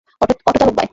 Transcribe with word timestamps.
Auto 0.21 0.33
চালক 0.55 0.73
ভাই! 0.77 0.87